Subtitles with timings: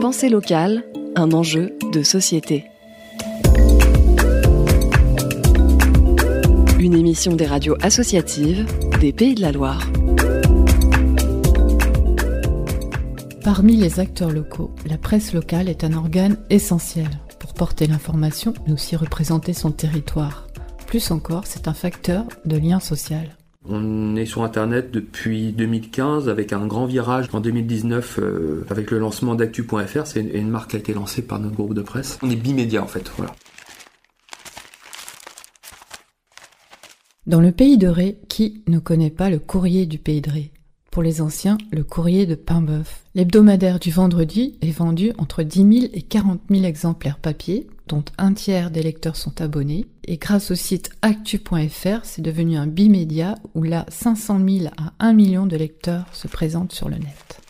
[0.00, 0.82] Pensée locale,
[1.14, 2.64] un enjeu de société.
[6.80, 8.66] Une émission des radios associatives
[8.98, 9.86] des Pays de la Loire.
[13.44, 18.72] Parmi les acteurs locaux, la presse locale est un organe essentiel pour porter l'information, mais
[18.72, 20.48] aussi représenter son territoire.
[20.86, 23.36] Plus encore, c'est un facteur de lien social.
[23.72, 28.98] On est sur Internet depuis 2015 avec un grand virage en 2019 euh, avec le
[28.98, 30.06] lancement d'actu.fr.
[30.06, 32.18] C'est une, une marque qui a été lancée par notre groupe de presse.
[32.22, 33.08] On est bimédia en fait.
[33.16, 33.32] Voilà.
[37.28, 40.50] Dans le pays de Ré, qui ne connaît pas le courrier du pays de Ré?
[40.90, 43.04] Pour les anciens, le courrier de Paimboeuf.
[43.14, 48.32] L'hebdomadaire du vendredi est vendu entre 10 000 et 40 000 exemplaires papier, dont un
[48.34, 49.86] tiers des lecteurs sont abonnés.
[50.04, 55.12] Et grâce au site actu.fr, c'est devenu un bimédia où là 500 000 à 1
[55.12, 57.40] million de lecteurs se présentent sur le net.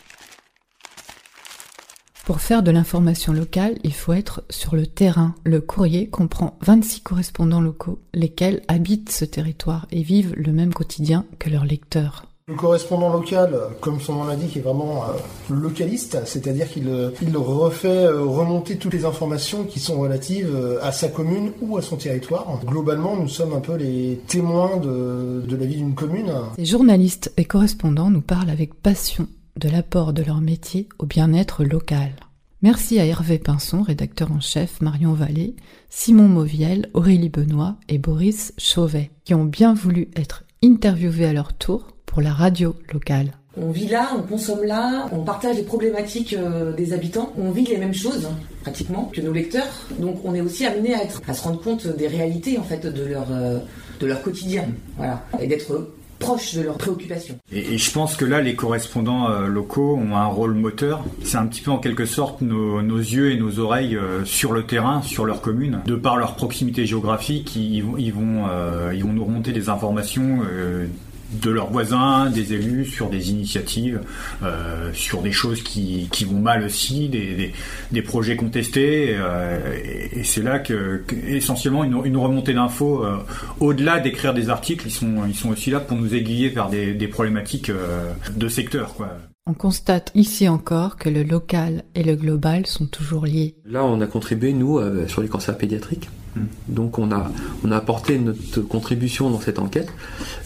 [2.24, 5.34] Pour faire de l'information locale, il faut être sur le terrain.
[5.44, 11.26] Le courrier comprend 26 correspondants locaux, lesquels habitent ce territoire et vivent le même quotidien
[11.38, 12.29] que leurs lecteurs.
[12.50, 18.06] Le correspondant local, comme son nom l'indique, est vraiment euh, localiste, c'est-à-dire qu'il euh, refait
[18.06, 20.50] euh, remonter toutes les informations qui sont relatives
[20.82, 22.60] à sa commune ou à son territoire.
[22.66, 26.32] Globalement, nous sommes un peu les témoins de, de la vie d'une commune.
[26.56, 31.62] Ces journalistes et correspondants nous parlent avec passion de l'apport de leur métier au bien-être
[31.62, 32.10] local.
[32.62, 35.54] Merci à Hervé Pinson, rédacteur en chef, Marion Vallée,
[35.88, 41.52] Simon Mauviel, Aurélie Benoît et Boris Chauvet, qui ont bien voulu être interviewés à leur
[41.54, 43.32] tour pour la radio locale.
[43.56, 47.64] On vit là, on consomme là, on partage les problématiques euh, des habitants, on vit
[47.64, 48.28] les mêmes choses
[48.62, 49.86] pratiquement que nos lecteurs.
[49.98, 52.84] Donc on est aussi amené à, être, à se rendre compte des réalités en fait
[52.86, 53.58] de leur, euh,
[54.00, 54.64] de leur quotidien,
[54.96, 55.88] voilà, et d'être
[56.20, 57.36] proche de leurs préoccupations.
[57.50, 61.02] Et, et, je pense que là, les correspondants euh, locaux ont un rôle moteur.
[61.24, 64.52] C'est un petit peu en quelque sorte nos, nos yeux et nos oreilles euh, sur
[64.52, 65.80] le terrain, sur leur commune.
[65.86, 70.40] De par leur proximité géographique, ils, ils vont, euh, ils vont nous remonter des informations
[71.32, 74.00] de leurs voisins, des élus, sur des initiatives,
[74.42, 77.52] euh, sur des choses qui, qui vont mal aussi, des, des,
[77.92, 79.14] des projets contestés.
[79.16, 83.18] Euh, et, et c'est là que, que, essentiellement une, une remontée d'infos, euh,
[83.60, 86.94] au-delà d'écrire des articles, ils sont, ils sont aussi là pour nous aiguiller vers des,
[86.94, 87.70] des problématiques
[88.36, 88.94] de secteur.
[88.94, 89.16] Quoi.
[89.46, 93.56] On constate ici encore que le local et le global sont toujours liés.
[93.64, 96.08] Là, on a contribué, nous, euh, sur les cancers pédiatriques.
[96.36, 96.40] Mmh.
[96.68, 97.30] Donc, on a,
[97.64, 99.92] on a apporté notre contribution dans cette enquête.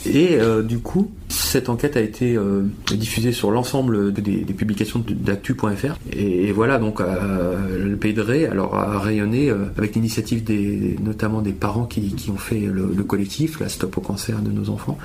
[0.06, 5.04] Et euh, du coup, cette enquête a été euh, diffusée sur l'ensemble des, des, publications
[5.08, 5.96] d'actu.fr.
[6.12, 10.96] Et, et, voilà, donc, euh, le Pays de Ré alors, a rayonné avec l'initiative des,
[11.02, 14.50] notamment des parents qui, qui ont fait le, le collectif, la Stop au cancer de
[14.50, 14.98] nos enfants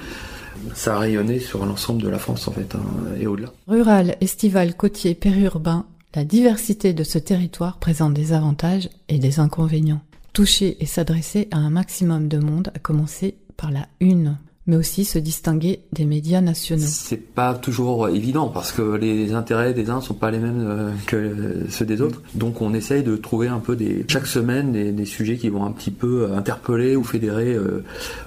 [0.74, 2.82] ça a rayonné sur l'ensemble de la France en fait, hein,
[3.20, 3.52] et au-delà.
[3.68, 5.86] Rural, estival, côtier, périurbain,
[6.16, 10.02] la diversité de ce territoire présente des avantages et des inconvénients.
[10.34, 14.38] Toucher et s'adresser à un maximum de monde, à commencer par la une
[14.70, 16.86] mais aussi se distinguer des médias nationaux.
[16.86, 21.66] C'est pas toujours évident parce que les intérêts des uns sont pas les mêmes que
[21.70, 22.22] ceux des autres.
[22.36, 25.72] Donc on essaye de trouver un peu des chaque semaine des, sujets qui vont un
[25.72, 27.84] petit peu interpeller ou fédérer euh,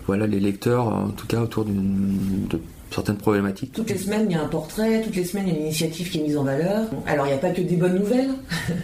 [0.06, 2.48] voilà les lecteurs en tout cas autour d'une
[2.94, 3.72] certaines problématiques.
[3.72, 5.66] Toutes les semaines, il y a un portrait, toutes les semaines, il y a une
[5.66, 6.88] initiative qui est mise en valeur.
[7.06, 8.30] Alors, il n'y a pas que des bonnes nouvelles,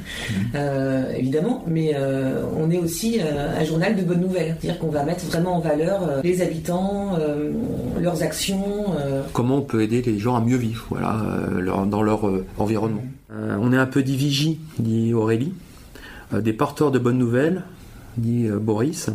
[0.55, 4.57] euh, évidemment, mais euh, on est aussi euh, un journal de bonnes nouvelles.
[4.61, 7.19] C'est-à-dire qu'on va mettre vraiment en valeur les habitants,
[8.01, 8.87] leurs actions.
[9.33, 11.25] Comment on peut aider les gens à mieux vivre voilà,
[11.59, 13.03] leur, dans leur environnement.
[13.31, 15.53] on est un peu divigie, dit Aurélie,
[16.33, 17.63] des porteurs de bonnes nouvelles,
[18.17, 19.11] dit Boris.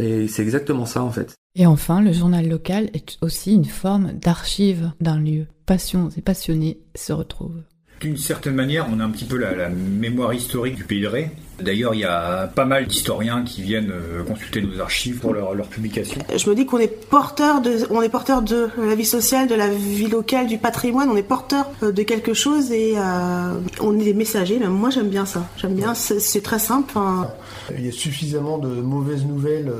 [0.00, 1.34] Et c'est exactement ça en fait.
[1.56, 5.46] Et enfin, le journal local est aussi une forme d'archive d'un lieu.
[5.66, 7.62] Passions et passionnés se retrouvent.
[8.00, 11.06] D'une certaine manière, on a un petit peu la, la mémoire historique du Pays de
[11.06, 11.30] Ré.
[11.60, 13.92] D'ailleurs, il y a pas mal d'historiens qui viennent
[14.26, 16.18] consulter nos archives pour leurs leur publications.
[16.34, 19.54] Je me dis qu'on est porteur de, on est porteur de la vie sociale, de
[19.54, 21.10] la vie locale, du patrimoine.
[21.10, 24.58] On est porteur de quelque chose et euh, on est des messagers.
[24.58, 25.46] Même moi, j'aime bien ça.
[25.58, 25.94] J'aime bien.
[25.94, 26.94] C'est très simple.
[26.96, 27.28] Hein.
[27.76, 29.70] Il y a suffisamment de mauvaises nouvelles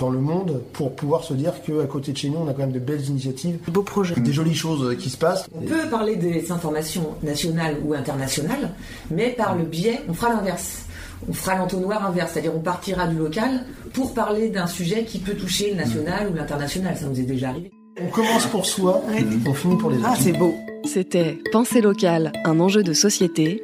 [0.00, 2.62] dans le monde pour pouvoir se dire qu'à côté de chez nous, on a quand
[2.62, 5.46] même de belles initiatives, de beaux projets, des jolies choses qui se passent.
[5.54, 8.70] On peut parler des informations nationales ou internationales,
[9.10, 10.86] mais par le biais, on fera l'inverse
[11.28, 15.34] on fera l'entonnoir inverse, c'est-à-dire on partira du local pour parler d'un sujet qui peut
[15.34, 17.70] toucher le national ou l'international, ça nous est déjà arrivé.
[18.00, 19.02] On commence pour soi,
[19.46, 20.08] on finit pour les autres.
[20.08, 20.54] Ah, c'est beau.
[20.84, 23.62] C'était Pensée locale, un enjeu de société.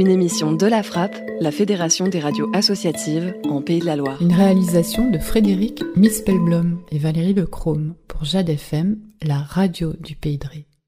[0.00, 4.16] Une émission de la Frappe, la Fédération des radios associatives en Pays de la Loire.
[4.22, 10.38] Une réalisation de Frédéric Mispelblom et Valérie Lecrome pour Jade FM, la radio du Pays
[10.38, 10.69] de Ré.